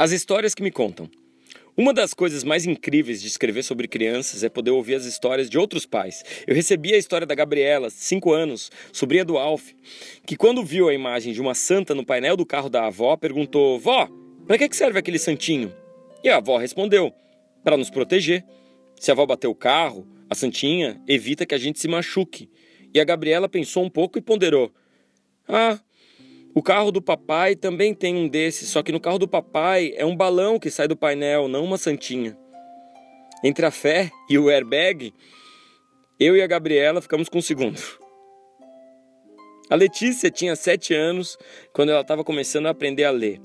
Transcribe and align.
As 0.00 0.12
histórias 0.12 0.54
que 0.54 0.62
me 0.62 0.70
contam. 0.70 1.10
Uma 1.76 1.92
das 1.92 2.14
coisas 2.14 2.44
mais 2.44 2.64
incríveis 2.64 3.20
de 3.20 3.26
escrever 3.26 3.64
sobre 3.64 3.88
crianças 3.88 4.44
é 4.44 4.48
poder 4.48 4.70
ouvir 4.70 4.94
as 4.94 5.04
histórias 5.04 5.50
de 5.50 5.58
outros 5.58 5.86
pais. 5.86 6.24
Eu 6.46 6.54
recebi 6.54 6.94
a 6.94 6.96
história 6.96 7.26
da 7.26 7.34
Gabriela, 7.34 7.90
5 7.90 8.32
anos, 8.32 8.70
sobrinha 8.92 9.24
do 9.24 9.36
Alf, 9.36 9.72
que 10.24 10.36
quando 10.36 10.64
viu 10.64 10.88
a 10.88 10.94
imagem 10.94 11.32
de 11.32 11.40
uma 11.40 11.52
santa 11.52 11.96
no 11.96 12.06
painel 12.06 12.36
do 12.36 12.46
carro 12.46 12.70
da 12.70 12.86
avó, 12.86 13.16
perguntou: 13.16 13.76
Vó, 13.80 14.08
para 14.46 14.56
que 14.56 14.76
serve 14.76 15.00
aquele 15.00 15.18
santinho? 15.18 15.74
E 16.22 16.28
a 16.28 16.36
avó 16.36 16.58
respondeu: 16.58 17.12
Para 17.64 17.76
nos 17.76 17.90
proteger. 17.90 18.44
Se 19.00 19.10
a 19.10 19.14
avó 19.14 19.26
bater 19.26 19.48
o 19.48 19.54
carro, 19.54 20.06
a 20.30 20.34
santinha 20.36 21.02
evita 21.08 21.44
que 21.44 21.56
a 21.56 21.58
gente 21.58 21.80
se 21.80 21.88
machuque. 21.88 22.48
E 22.94 23.00
a 23.00 23.04
Gabriela 23.04 23.48
pensou 23.48 23.82
um 23.82 23.90
pouco 23.90 24.16
e 24.16 24.22
ponderou: 24.22 24.72
Ah, 25.48 25.80
o 26.58 26.62
carro 26.62 26.90
do 26.90 27.00
papai 27.00 27.54
também 27.54 27.94
tem 27.94 28.16
um 28.16 28.26
desses, 28.26 28.68
só 28.68 28.82
que 28.82 28.90
no 28.90 28.98
carro 28.98 29.16
do 29.16 29.28
papai 29.28 29.92
é 29.94 30.04
um 30.04 30.16
balão 30.16 30.58
que 30.58 30.72
sai 30.72 30.88
do 30.88 30.96
painel, 30.96 31.46
não 31.46 31.62
uma 31.62 31.78
santinha. 31.78 32.36
Entre 33.44 33.64
a 33.64 33.70
fé 33.70 34.10
e 34.28 34.36
o 34.36 34.50
airbag, 34.50 35.14
eu 36.18 36.36
e 36.36 36.42
a 36.42 36.48
Gabriela 36.48 37.00
ficamos 37.00 37.28
com 37.28 37.38
o 37.38 37.42
segundo. 37.42 37.80
A 39.70 39.76
Letícia 39.76 40.32
tinha 40.32 40.56
sete 40.56 40.92
anos 40.92 41.38
quando 41.72 41.90
ela 41.90 42.00
estava 42.00 42.24
começando 42.24 42.66
a 42.66 42.70
aprender 42.70 43.04
a 43.04 43.12
ler. 43.12 43.40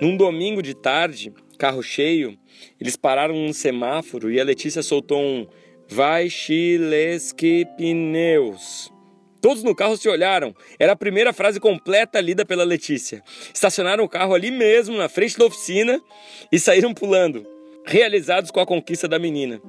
Num 0.00 0.16
domingo 0.16 0.60
de 0.60 0.74
tarde, 0.74 1.32
carro 1.56 1.80
cheio, 1.80 2.36
eles 2.80 2.96
pararam 2.96 3.36
num 3.36 3.52
semáforo 3.52 4.32
e 4.32 4.40
a 4.40 4.44
Letícia 4.44 4.82
soltou 4.82 5.20
um 5.20 5.46
Vai 5.88 6.28
Chileski 6.28 7.64
Pneus. 7.76 8.97
Todos 9.40 9.62
no 9.62 9.74
carro 9.74 9.96
se 9.96 10.08
olharam. 10.08 10.54
Era 10.78 10.92
a 10.92 10.96
primeira 10.96 11.32
frase 11.32 11.60
completa 11.60 12.20
lida 12.20 12.44
pela 12.44 12.64
Letícia. 12.64 13.22
Estacionaram 13.52 14.04
o 14.04 14.08
carro 14.08 14.34
ali 14.34 14.50
mesmo, 14.50 14.96
na 14.96 15.08
frente 15.08 15.38
da 15.38 15.46
oficina, 15.46 16.00
e 16.50 16.58
saíram 16.58 16.92
pulando, 16.92 17.46
realizados 17.84 18.50
com 18.50 18.60
a 18.60 18.66
conquista 18.66 19.06
da 19.06 19.18
menina. 19.18 19.60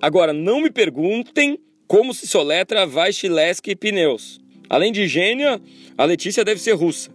Agora, 0.00 0.32
não 0.32 0.60
me 0.60 0.70
perguntem 0.70 1.58
como 1.86 2.14
se 2.14 2.26
soletra 2.26 2.86
Vaishilesky 2.86 3.76
Pneus. 3.76 4.40
Além 4.68 4.90
de 4.90 5.06
gênia, 5.06 5.60
a 5.96 6.04
Letícia 6.04 6.44
deve 6.44 6.60
ser 6.60 6.72
russa. 6.72 7.10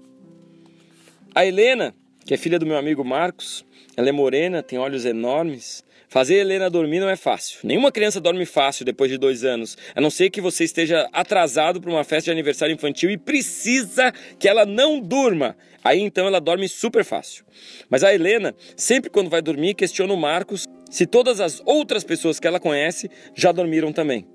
A 1.33 1.45
Helena, 1.45 1.95
que 2.25 2.33
é 2.33 2.37
filha 2.37 2.59
do 2.59 2.65
meu 2.65 2.77
amigo 2.77 3.03
Marcos, 3.03 3.65
ela 3.97 4.09
é 4.09 4.11
morena, 4.11 4.63
tem 4.63 4.77
olhos 4.79 5.03
enormes, 5.03 5.83
Fazer 6.09 6.35
Helena 6.35 6.69
dormir 6.69 7.01
não 7.01 7.09
é 7.09 7.17
fácil. 7.17 7.59
Nenhuma 7.63 7.91
criança 7.91 8.21
dorme 8.21 8.45
fácil 8.45 8.85
depois 8.85 9.11
de 9.11 9.17
dois 9.17 9.43
anos, 9.43 9.77
a 9.93 9.99
não 9.99 10.09
ser 10.09 10.29
que 10.29 10.39
você 10.39 10.63
esteja 10.63 11.07
atrasado 11.11 11.81
para 11.81 11.91
uma 11.91 12.03
festa 12.05 12.25
de 12.25 12.31
aniversário 12.31 12.73
infantil 12.73 13.11
e 13.11 13.17
precisa 13.17 14.13
que 14.39 14.47
ela 14.47 14.65
não 14.65 15.01
durma. 15.01 15.57
Aí 15.83 15.99
então 15.99 16.25
ela 16.25 16.39
dorme 16.39 16.69
super 16.69 17.03
fácil. 17.03 17.43
Mas 17.89 18.05
a 18.05 18.13
Helena, 18.13 18.55
sempre 18.77 19.09
quando 19.09 19.29
vai 19.29 19.41
dormir, 19.41 19.73
questiona 19.73 20.13
o 20.13 20.17
Marcos 20.17 20.65
se 20.89 21.05
todas 21.05 21.41
as 21.41 21.61
outras 21.65 22.05
pessoas 22.05 22.39
que 22.39 22.47
ela 22.47 22.59
conhece 22.59 23.11
já 23.35 23.51
dormiram 23.51 23.91
também. 23.91 24.25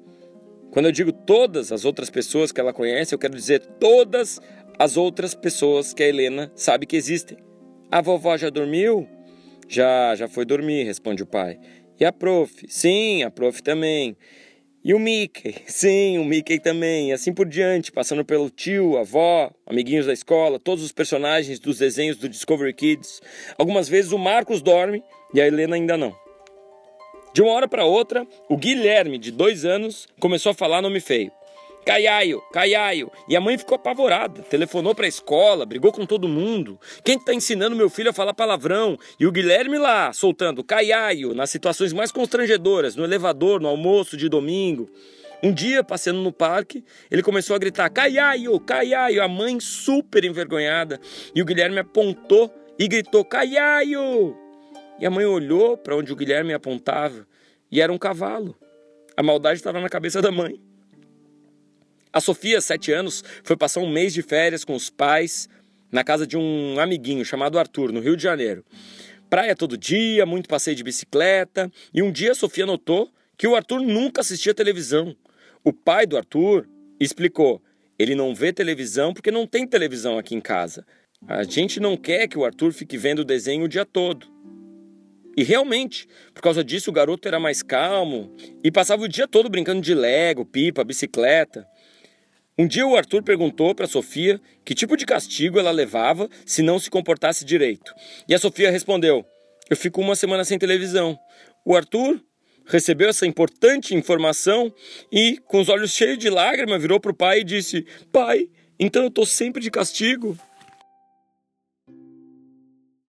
Quando 0.70 0.86
eu 0.86 0.92
digo 0.92 1.10
todas 1.10 1.72
as 1.72 1.86
outras 1.86 2.10
pessoas 2.10 2.52
que 2.52 2.60
ela 2.60 2.74
conhece, 2.74 3.14
eu 3.14 3.18
quero 3.18 3.34
dizer 3.34 3.60
todas 3.80 4.40
as 4.78 4.98
outras 4.98 5.34
pessoas 5.34 5.94
que 5.94 6.02
a 6.02 6.08
Helena 6.08 6.52
sabe 6.54 6.84
que 6.84 6.96
existem. 6.96 7.38
A 7.90 8.02
vovó 8.02 8.36
já 8.36 8.50
dormiu? 8.50 9.08
Já, 9.68 10.14
já 10.14 10.28
foi 10.28 10.44
dormir, 10.44 10.84
responde 10.84 11.22
o 11.22 11.26
pai. 11.26 11.58
E 11.98 12.04
a 12.04 12.12
prof? 12.12 12.52
Sim, 12.68 13.22
a 13.22 13.30
prof 13.30 13.62
também. 13.62 14.16
E 14.84 14.92
o 14.92 14.98
Mickey? 14.98 15.54
Sim, 15.66 16.18
o 16.18 16.24
Mickey 16.24 16.58
também. 16.58 17.10
E 17.10 17.12
assim 17.12 17.32
por 17.32 17.46
diante, 17.46 17.92
passando 17.92 18.24
pelo 18.24 18.50
tio, 18.50 18.98
avó, 18.98 19.50
amiguinhos 19.64 20.06
da 20.06 20.12
escola, 20.12 20.58
todos 20.58 20.82
os 20.82 20.90
personagens 20.90 21.60
dos 21.60 21.78
desenhos 21.78 22.16
do 22.16 22.28
Discovery 22.28 22.74
Kids. 22.74 23.20
Algumas 23.56 23.88
vezes 23.88 24.12
o 24.12 24.18
Marcos 24.18 24.60
dorme 24.60 25.02
e 25.32 25.40
a 25.40 25.46
Helena 25.46 25.76
ainda 25.76 25.96
não. 25.96 26.14
De 27.32 27.40
uma 27.40 27.52
hora 27.52 27.68
para 27.68 27.84
outra, 27.84 28.26
o 28.48 28.56
Guilherme, 28.56 29.16
de 29.16 29.30
dois 29.30 29.64
anos, 29.64 30.06
começou 30.20 30.50
a 30.50 30.54
falar 30.54 30.82
nome 30.82 31.00
feio. 31.00 31.30
Caiaio, 31.84 32.40
Caiaio. 32.52 33.10
E 33.28 33.36
a 33.36 33.40
mãe 33.40 33.58
ficou 33.58 33.74
apavorada, 33.74 34.42
telefonou 34.42 34.94
para 34.94 35.04
a 35.04 35.08
escola, 35.08 35.66
brigou 35.66 35.92
com 35.92 36.06
todo 36.06 36.28
mundo. 36.28 36.78
Quem 37.04 37.16
está 37.16 37.34
ensinando 37.34 37.74
meu 37.74 37.90
filho 37.90 38.10
a 38.10 38.12
falar 38.12 38.34
palavrão? 38.34 38.96
E 39.18 39.26
o 39.26 39.32
Guilherme 39.32 39.78
lá, 39.78 40.12
soltando 40.12 40.62
Caiaio, 40.62 41.34
nas 41.34 41.50
situações 41.50 41.92
mais 41.92 42.12
constrangedoras, 42.12 42.94
no 42.94 43.04
elevador, 43.04 43.60
no 43.60 43.68
almoço 43.68 44.16
de 44.16 44.28
domingo. 44.28 44.88
Um 45.42 45.52
dia, 45.52 45.82
passeando 45.82 46.20
no 46.20 46.32
parque, 46.32 46.84
ele 47.10 47.22
começou 47.22 47.56
a 47.56 47.58
gritar: 47.58 47.90
Caiaio, 47.90 48.60
Caiaio. 48.60 49.22
A 49.22 49.26
mãe, 49.26 49.58
super 49.58 50.24
envergonhada. 50.24 51.00
E 51.34 51.42
o 51.42 51.44
Guilherme 51.44 51.80
apontou 51.80 52.52
e 52.78 52.86
gritou: 52.86 53.24
Caiaio. 53.24 54.36
E 55.00 55.06
a 55.06 55.10
mãe 55.10 55.26
olhou 55.26 55.76
para 55.76 55.96
onde 55.96 56.12
o 56.12 56.16
Guilherme 56.16 56.54
apontava 56.54 57.26
e 57.72 57.80
era 57.80 57.92
um 57.92 57.98
cavalo. 57.98 58.54
A 59.16 59.22
maldade 59.22 59.56
estava 59.56 59.80
na 59.80 59.88
cabeça 59.88 60.22
da 60.22 60.30
mãe. 60.30 60.60
A 62.12 62.20
Sofia, 62.20 62.60
sete 62.60 62.92
anos, 62.92 63.24
foi 63.42 63.56
passar 63.56 63.80
um 63.80 63.90
mês 63.90 64.12
de 64.12 64.20
férias 64.20 64.64
com 64.64 64.74
os 64.74 64.90
pais 64.90 65.48
na 65.90 66.04
casa 66.04 66.26
de 66.26 66.36
um 66.36 66.78
amiguinho 66.78 67.24
chamado 67.24 67.58
Arthur, 67.58 67.90
no 67.90 68.00
Rio 68.00 68.16
de 68.16 68.22
Janeiro. 68.22 68.62
Praia 69.30 69.56
todo 69.56 69.78
dia, 69.78 70.26
muito 70.26 70.46
passeio 70.46 70.76
de 70.76 70.84
bicicleta, 70.84 71.72
e 71.92 72.02
um 72.02 72.12
dia 72.12 72.32
a 72.32 72.34
Sofia 72.34 72.66
notou 72.66 73.10
que 73.38 73.46
o 73.46 73.56
Arthur 73.56 73.80
nunca 73.80 74.20
assistia 74.20 74.52
televisão. 74.52 75.16
O 75.64 75.72
pai 75.72 76.06
do 76.06 76.18
Arthur 76.18 76.68
explicou: 77.00 77.62
ele 77.98 78.14
não 78.14 78.34
vê 78.34 78.52
televisão 78.52 79.14
porque 79.14 79.30
não 79.30 79.46
tem 79.46 79.66
televisão 79.66 80.18
aqui 80.18 80.34
em 80.34 80.40
casa. 80.40 80.86
A 81.26 81.44
gente 81.44 81.80
não 81.80 81.96
quer 81.96 82.28
que 82.28 82.36
o 82.36 82.44
Arthur 82.44 82.72
fique 82.72 82.98
vendo 82.98 83.20
o 83.20 83.24
desenho 83.24 83.64
o 83.64 83.68
dia 83.68 83.86
todo. 83.86 84.26
E 85.34 85.42
realmente, 85.42 86.06
por 86.34 86.42
causa 86.42 86.62
disso, 86.62 86.90
o 86.90 86.92
garoto 86.92 87.26
era 87.26 87.40
mais 87.40 87.62
calmo 87.62 88.34
e 88.62 88.70
passava 88.70 89.02
o 89.02 89.08
dia 89.08 89.26
todo 89.26 89.48
brincando 89.48 89.80
de 89.80 89.94
lego, 89.94 90.44
pipa, 90.44 90.84
bicicleta. 90.84 91.66
Um 92.58 92.66
dia 92.66 92.86
o 92.86 92.96
Arthur 92.96 93.22
perguntou 93.22 93.74
para 93.74 93.86
Sofia 93.86 94.38
que 94.64 94.74
tipo 94.74 94.96
de 94.96 95.06
castigo 95.06 95.58
ela 95.58 95.70
levava 95.70 96.28
se 96.44 96.62
não 96.62 96.78
se 96.78 96.90
comportasse 96.90 97.44
direito. 97.44 97.94
E 98.28 98.34
a 98.34 98.38
Sofia 98.38 98.70
respondeu: 98.70 99.24
Eu 99.70 99.76
fico 99.76 100.00
uma 100.00 100.14
semana 100.14 100.44
sem 100.44 100.58
televisão. 100.58 101.18
O 101.64 101.74
Arthur 101.74 102.20
recebeu 102.66 103.08
essa 103.08 103.26
importante 103.26 103.94
informação 103.94 104.72
e, 105.10 105.38
com 105.46 105.60
os 105.60 105.68
olhos 105.68 105.92
cheios 105.92 106.18
de 106.18 106.28
lágrimas, 106.28 106.80
virou 106.80 107.00
para 107.00 107.12
o 107.12 107.16
pai 107.16 107.40
e 107.40 107.44
disse: 107.44 107.86
Pai, 108.12 108.48
então 108.78 109.02
eu 109.02 109.08
estou 109.08 109.24
sempre 109.24 109.62
de 109.62 109.70
castigo. 109.70 110.36